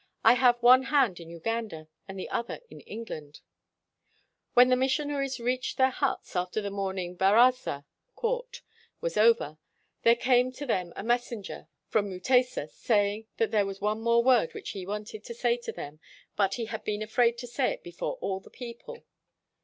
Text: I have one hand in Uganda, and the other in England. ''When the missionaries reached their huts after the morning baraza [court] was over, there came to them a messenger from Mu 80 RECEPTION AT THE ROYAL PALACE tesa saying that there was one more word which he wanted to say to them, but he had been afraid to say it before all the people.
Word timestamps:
I 0.23 0.33
have 0.33 0.59
one 0.63 0.85
hand 0.89 1.19
in 1.19 1.29
Uganda, 1.29 1.87
and 2.07 2.17
the 2.17 2.27
other 2.31 2.61
in 2.71 2.79
England. 2.79 3.41
''When 4.55 4.69
the 4.69 4.75
missionaries 4.75 5.39
reached 5.39 5.77
their 5.77 5.91
huts 5.91 6.35
after 6.35 6.59
the 6.59 6.71
morning 6.71 7.15
baraza 7.15 7.85
[court] 8.15 8.63
was 8.99 9.15
over, 9.15 9.59
there 10.01 10.15
came 10.15 10.51
to 10.53 10.65
them 10.65 10.91
a 10.95 11.03
messenger 11.03 11.67
from 11.87 12.05
Mu 12.09 12.15
80 12.15 12.15
RECEPTION 12.15 12.23
AT 12.23 12.27
THE 12.27 12.33
ROYAL 12.33 12.43
PALACE 12.43 12.71
tesa 12.73 12.83
saying 12.83 13.27
that 13.37 13.51
there 13.51 13.65
was 13.67 13.79
one 13.79 14.01
more 14.01 14.23
word 14.23 14.55
which 14.55 14.71
he 14.71 14.87
wanted 14.87 15.23
to 15.23 15.35
say 15.35 15.55
to 15.57 15.71
them, 15.71 15.99
but 16.35 16.55
he 16.55 16.65
had 16.65 16.83
been 16.83 17.03
afraid 17.03 17.37
to 17.37 17.45
say 17.45 17.71
it 17.73 17.83
before 17.83 18.13
all 18.21 18.39
the 18.39 18.49
people. 18.49 19.03